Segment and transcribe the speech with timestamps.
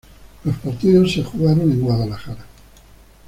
[0.45, 2.15] Los partidos se jugaron en Kuwait.